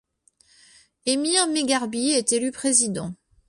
[1.05, 3.13] Emir Megharbi est élu président.